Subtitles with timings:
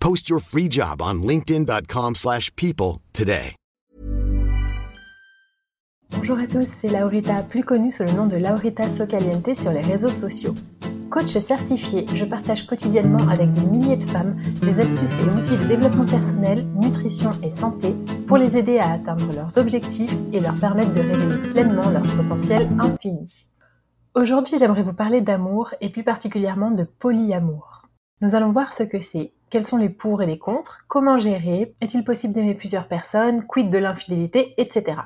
[0.00, 3.54] Post your free job on linkedin.com/people slash people today.
[6.16, 9.80] Bonjour à tous, c'est Laurita, plus connue sous le nom de Laurita Socaliente sur les
[9.80, 10.54] réseaux sociaux.
[11.08, 15.68] Coach certifié, je partage quotidiennement avec des milliers de femmes des astuces et outils de
[15.68, 17.94] développement personnel, nutrition et santé
[18.26, 22.68] pour les aider à atteindre leurs objectifs et leur permettre de révéler pleinement leur potentiel
[22.80, 23.48] infini.
[24.14, 27.86] Aujourd'hui, j'aimerais vous parler d'amour et plus particulièrement de polyamour.
[28.20, 31.74] Nous allons voir ce que c'est, quels sont les pour et les contre, comment gérer,
[31.80, 34.96] est-il possible d'aimer plusieurs personnes, quid de l'infidélité, etc.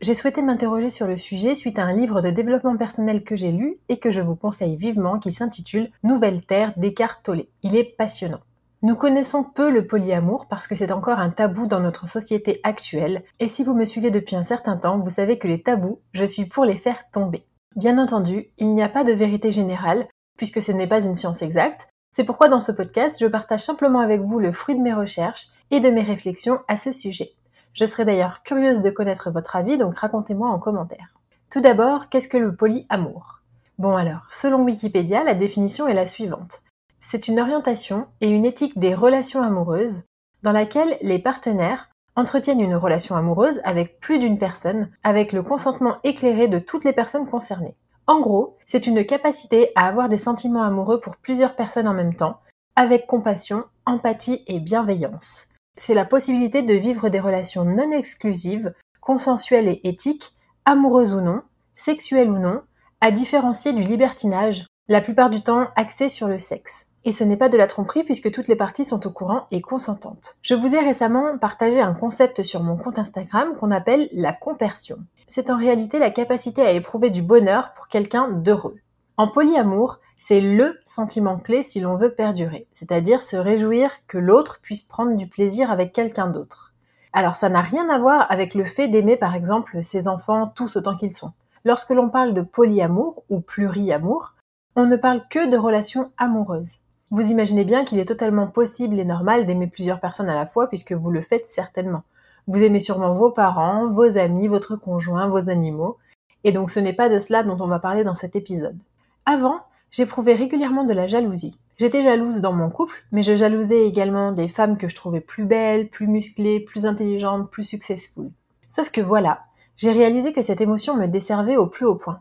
[0.00, 3.52] J'ai souhaité m'interroger sur le sujet suite à un livre de développement personnel que j'ai
[3.52, 7.44] lu et que je vous conseille vivement qui s'intitule Nouvelle Terre d'Eckhart Tolle.
[7.62, 8.40] Il est passionnant.
[8.82, 13.24] Nous connaissons peu le polyamour parce que c'est encore un tabou dans notre société actuelle
[13.38, 16.24] et si vous me suivez depuis un certain temps, vous savez que les tabous, je
[16.24, 17.44] suis pour les faire tomber.
[17.76, 20.08] Bien entendu, il n'y a pas de vérité générale
[20.38, 21.90] puisque ce n'est pas une science exacte.
[22.12, 25.46] C'est pourquoi dans ce podcast, je partage simplement avec vous le fruit de mes recherches
[25.70, 27.30] et de mes réflexions à ce sujet.
[27.72, 31.14] Je serais d'ailleurs curieuse de connaître votre avis, donc racontez-moi en commentaire.
[31.50, 33.40] Tout d'abord, qu'est-ce que le polyamour?
[33.78, 36.62] Bon alors, selon Wikipédia, la définition est la suivante.
[37.00, 40.02] C'est une orientation et une éthique des relations amoureuses
[40.42, 45.98] dans laquelle les partenaires entretiennent une relation amoureuse avec plus d'une personne, avec le consentement
[46.02, 47.76] éclairé de toutes les personnes concernées.
[48.06, 52.14] En gros, c'est une capacité à avoir des sentiments amoureux pour plusieurs personnes en même
[52.14, 52.40] temps,
[52.76, 55.46] avec compassion, empathie et bienveillance
[55.80, 60.34] c'est la possibilité de vivre des relations non exclusives, consensuelles et éthiques,
[60.66, 61.40] amoureuses ou non,
[61.74, 62.60] sexuelles ou non,
[63.00, 66.86] à différencier du libertinage, la plupart du temps axé sur le sexe.
[67.06, 69.62] Et ce n'est pas de la tromperie puisque toutes les parties sont au courant et
[69.62, 70.36] consentantes.
[70.42, 74.98] Je vous ai récemment partagé un concept sur mon compte Instagram qu'on appelle la compersion.
[75.32, 78.78] C'est en réalité la capacité à éprouver du bonheur pour quelqu'un d'heureux.
[79.16, 84.58] En polyamour, c'est le sentiment clé si l'on veut perdurer, c'est-à-dire se réjouir que l'autre
[84.60, 86.74] puisse prendre du plaisir avec quelqu'un d'autre.
[87.12, 90.74] Alors ça n'a rien à voir avec le fait d'aimer par exemple ses enfants tous
[90.74, 91.30] autant qu'ils sont.
[91.64, 94.34] Lorsque l'on parle de polyamour ou pluriamour,
[94.74, 96.78] on ne parle que de relations amoureuses.
[97.12, 100.68] Vous imaginez bien qu'il est totalement possible et normal d'aimer plusieurs personnes à la fois
[100.68, 102.02] puisque vous le faites certainement.
[102.46, 105.98] Vous aimez sûrement vos parents, vos amis, votre conjoint, vos animaux,
[106.44, 108.78] et donc ce n'est pas de cela dont on va parler dans cet épisode.
[109.26, 111.58] Avant, j'éprouvais régulièrement de la jalousie.
[111.78, 115.44] J'étais jalouse dans mon couple, mais je jalousais également des femmes que je trouvais plus
[115.44, 118.30] belles, plus musclées, plus intelligentes, plus successful.
[118.68, 119.44] Sauf que voilà,
[119.76, 122.20] j'ai réalisé que cette émotion me desservait au plus haut point.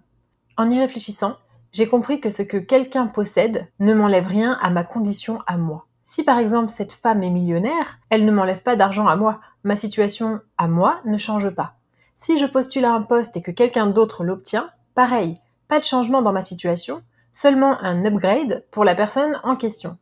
[0.56, 1.36] En y réfléchissant,
[1.74, 5.86] j'ai compris que ce que quelqu'un possède ne m'enlève rien à ma condition à moi.
[6.10, 9.42] Si par exemple cette femme est millionnaire, elle ne m'enlève pas d'argent à moi.
[9.64, 11.76] Ma situation à moi ne change pas.
[12.18, 16.24] Si je postule à un poste et que quelqu'un d'autre l'obtient, pareil, pas de changement
[16.24, 20.00] dans ma situation, seulement un upgrade pour la personne en question.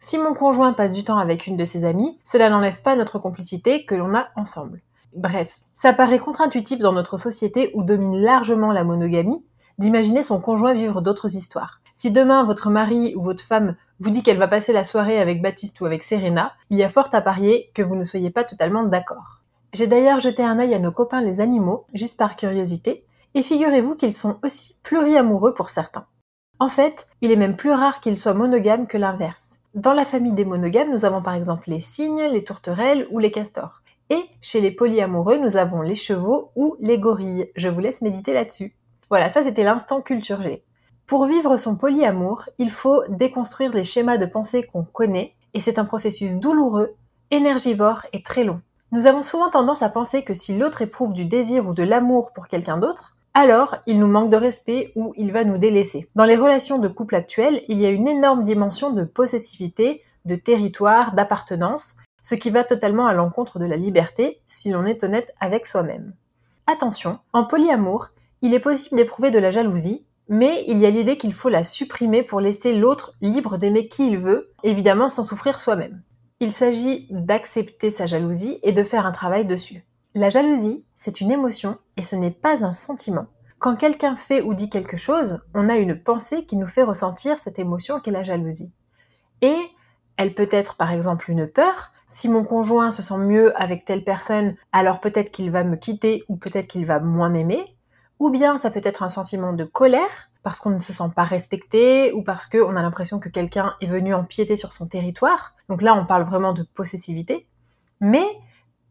[0.00, 3.18] Si mon conjoint passe du temps avec une de ses amies, cela n'enlève pas notre
[3.18, 4.80] complicité que l'on a ensemble.
[5.14, 9.44] Bref, ça paraît contre-intuitif dans notre société où domine largement la monogamie
[9.76, 11.81] d'imaginer son conjoint vivre d'autres histoires.
[11.94, 15.42] Si demain votre mari ou votre femme vous dit qu'elle va passer la soirée avec
[15.42, 18.44] Baptiste ou avec Serena, il y a fort à parier que vous ne soyez pas
[18.44, 19.42] totalement d'accord.
[19.72, 23.04] J'ai d'ailleurs jeté un œil à nos copains les animaux, juste par curiosité,
[23.34, 26.06] et figurez-vous qu'ils sont aussi pluriamoureux pour certains.
[26.58, 29.48] En fait, il est même plus rare qu'ils soient monogames que l'inverse.
[29.74, 33.30] Dans la famille des monogames, nous avons par exemple les cygnes, les tourterelles ou les
[33.30, 33.82] castors.
[34.10, 37.50] Et chez les polyamoureux, nous avons les chevaux ou les gorilles.
[37.56, 38.74] Je vous laisse méditer là-dessus.
[39.08, 40.62] Voilà, ça c'était l'instant culture G.
[41.12, 45.78] Pour vivre son polyamour, il faut déconstruire les schémas de pensée qu'on connaît, et c'est
[45.78, 46.94] un processus douloureux,
[47.30, 48.62] énergivore et très long.
[48.92, 52.32] Nous avons souvent tendance à penser que si l'autre éprouve du désir ou de l'amour
[52.32, 56.08] pour quelqu'un d'autre, alors il nous manque de respect ou il va nous délaisser.
[56.14, 60.36] Dans les relations de couple actuelles, il y a une énorme dimension de possessivité, de
[60.36, 65.30] territoire, d'appartenance, ce qui va totalement à l'encontre de la liberté si l'on est honnête
[65.40, 66.14] avec soi-même.
[66.66, 68.08] Attention, en polyamour,
[68.40, 71.64] il est possible d'éprouver de la jalousie, mais il y a l'idée qu'il faut la
[71.64, 76.02] supprimer pour laisser l'autre libre d'aimer qui il veut, évidemment sans souffrir soi-même.
[76.40, 79.84] Il s'agit d'accepter sa jalousie et de faire un travail dessus.
[80.14, 83.26] La jalousie, c'est une émotion et ce n'est pas un sentiment.
[83.58, 87.38] Quand quelqu'un fait ou dit quelque chose, on a une pensée qui nous fait ressentir
[87.38, 88.72] cette émotion qu'est la jalousie.
[89.40, 89.56] Et
[90.16, 94.04] elle peut être par exemple une peur, si mon conjoint se sent mieux avec telle
[94.04, 97.76] personne, alors peut-être qu'il va me quitter ou peut-être qu'il va moins m'aimer.
[98.22, 101.24] Ou bien ça peut être un sentiment de colère, parce qu'on ne se sent pas
[101.24, 105.56] respecté ou parce qu'on a l'impression que quelqu'un est venu empiéter sur son territoire.
[105.68, 107.48] Donc là, on parle vraiment de possessivité.
[107.98, 108.24] Mais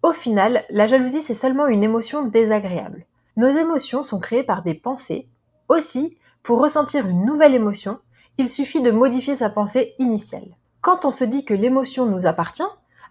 [0.03, 3.05] au final, la jalousie, c'est seulement une émotion désagréable.
[3.37, 5.29] Nos émotions sont créées par des pensées.
[5.69, 7.99] Aussi, pour ressentir une nouvelle émotion,
[8.37, 10.57] il suffit de modifier sa pensée initiale.
[10.81, 12.63] Quand on se dit que l'émotion nous appartient,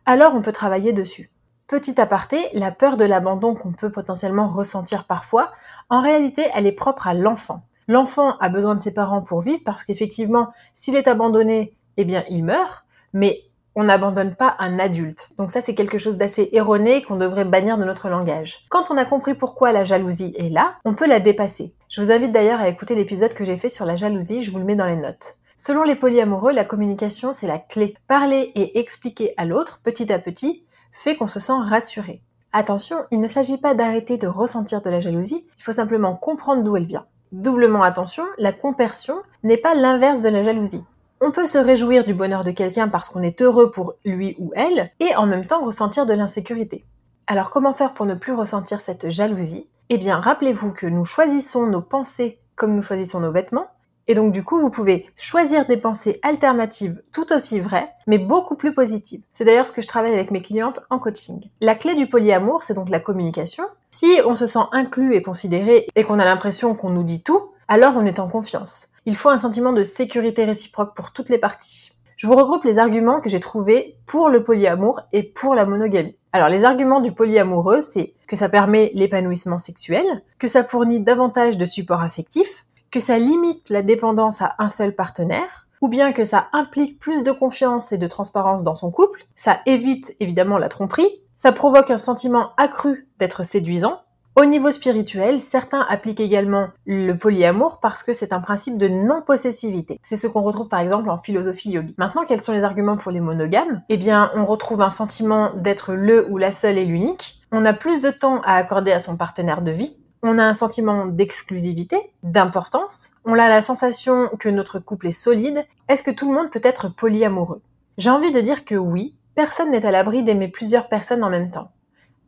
[0.04, 1.30] alors on peut travailler dessus.
[1.70, 5.52] Petit aparté, la peur de l'abandon qu'on peut potentiellement ressentir parfois,
[5.88, 7.62] en réalité, elle est propre à l'enfant.
[7.86, 12.24] L'enfant a besoin de ses parents pour vivre parce qu'effectivement, s'il est abandonné, eh bien,
[12.28, 13.42] il meurt, mais
[13.76, 15.28] on n'abandonne pas un adulte.
[15.38, 18.66] Donc ça, c'est quelque chose d'assez erroné qu'on devrait bannir de notre langage.
[18.68, 21.72] Quand on a compris pourquoi la jalousie est là, on peut la dépasser.
[21.88, 24.58] Je vous invite d'ailleurs à écouter l'épisode que j'ai fait sur la jalousie, je vous
[24.58, 25.36] le mets dans les notes.
[25.56, 27.94] Selon les polyamoureux, la communication, c'est la clé.
[28.08, 32.22] Parler et expliquer à l'autre, petit à petit, fait qu'on se sent rassuré.
[32.52, 36.62] Attention, il ne s'agit pas d'arrêter de ressentir de la jalousie, il faut simplement comprendre
[36.62, 37.06] d'où elle vient.
[37.32, 40.84] Doublement attention, la compersion n'est pas l'inverse de la jalousie.
[41.20, 44.50] On peut se réjouir du bonheur de quelqu'un parce qu'on est heureux pour lui ou
[44.56, 46.84] elle, et en même temps ressentir de l'insécurité.
[47.26, 49.68] Alors comment faire pour ne plus ressentir cette jalousie?
[49.90, 53.68] Eh bien, rappelez-vous que nous choisissons nos pensées comme nous choisissons nos vêtements,
[54.10, 58.56] et donc du coup, vous pouvez choisir des pensées alternatives tout aussi vraies, mais beaucoup
[58.56, 59.22] plus positives.
[59.30, 61.48] C'est d'ailleurs ce que je travaille avec mes clientes en coaching.
[61.60, 63.62] La clé du polyamour, c'est donc la communication.
[63.92, 67.52] Si on se sent inclus et considéré et qu'on a l'impression qu'on nous dit tout,
[67.68, 68.88] alors on est en confiance.
[69.06, 71.92] Il faut un sentiment de sécurité réciproque pour toutes les parties.
[72.16, 76.16] Je vous regroupe les arguments que j'ai trouvés pour le polyamour et pour la monogamie.
[76.32, 80.04] Alors les arguments du polyamoureux, c'est que ça permet l'épanouissement sexuel,
[80.40, 84.94] que ça fournit davantage de support affectif, que ça limite la dépendance à un seul
[84.94, 89.24] partenaire, ou bien que ça implique plus de confiance et de transparence dans son couple,
[89.34, 94.00] ça évite évidemment la tromperie, ça provoque un sentiment accru d'être séduisant.
[94.36, 99.98] Au niveau spirituel, certains appliquent également le polyamour parce que c'est un principe de non-possessivité.
[100.02, 101.94] C'est ce qu'on retrouve par exemple en philosophie yogi.
[101.98, 103.82] Maintenant, quels sont les arguments pour les monogames?
[103.88, 107.40] Eh bien, on retrouve un sentiment d'être le ou la seule et l'unique.
[107.52, 110.52] On a plus de temps à accorder à son partenaire de vie on a un
[110.52, 115.64] sentiment d'exclusivité, d'importance, on a la sensation que notre couple est solide.
[115.88, 117.62] Est-ce que tout le monde peut être polyamoureux?
[117.96, 121.50] J'ai envie de dire que oui, personne n'est à l'abri d'aimer plusieurs personnes en même
[121.50, 121.70] temps.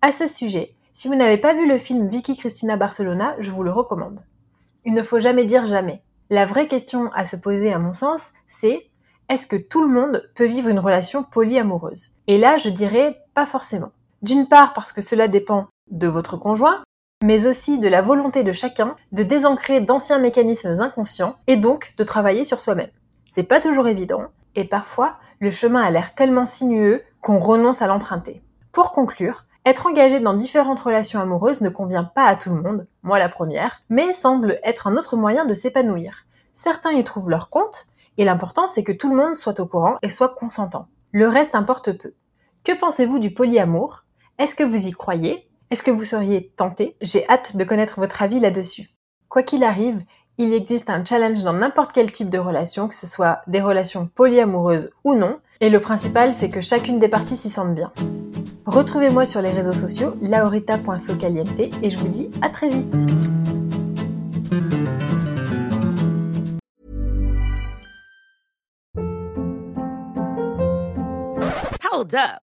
[0.01, 3.63] À ce sujet, si vous n'avez pas vu le film Vicky Cristina Barcelona, je vous
[3.63, 4.21] le recommande.
[4.85, 6.03] Il ne faut jamais dire jamais.
[6.31, 8.87] La vraie question à se poser à mon sens, c'est
[9.29, 12.09] est-ce que tout le monde peut vivre une relation polyamoureuse?
[12.27, 13.93] Et là, je dirais pas forcément.
[14.23, 16.83] D'une part parce que cela dépend de votre conjoint,
[17.23, 22.05] mais aussi de la volonté de chacun de désancrer d'anciens mécanismes inconscients et donc de
[22.05, 22.91] travailler sur soi-même.
[23.31, 24.25] C'est pas toujours évident,
[24.55, 28.43] et parfois le chemin a l'air tellement sinueux qu'on renonce à l'emprunter.
[28.73, 32.87] Pour conclure, être engagé dans différentes relations amoureuses ne convient pas à tout le monde,
[33.03, 36.27] moi la première, mais semble être un autre moyen de s'épanouir.
[36.53, 37.87] Certains y trouvent leur compte,
[38.19, 40.89] et l'important c'est que tout le monde soit au courant et soit consentant.
[41.13, 42.15] Le reste importe peu.
[42.65, 44.05] Que pensez-vous du polyamour?
[44.39, 45.49] Est-ce que vous y croyez?
[45.73, 46.97] Est-ce que vous seriez tenté?
[47.01, 48.91] J'ai hâte de connaître votre avis là-dessus.
[49.31, 50.03] Quoi qu'il arrive,
[50.37, 54.07] il existe un challenge dans n'importe quel type de relation, que ce soit des relations
[54.07, 57.91] polyamoureuses ou non, et le principal c'est que chacune des parties s'y sente bien.
[58.67, 62.95] Retrouvez-moi sur les réseaux sociaux laurita.socaliente et je vous dis à très vite.